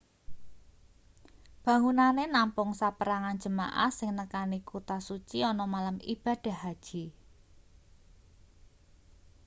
[1.65, 7.03] bangunane nampung saperangan jemaah sing nekani kuta suci ana malem ibadah haji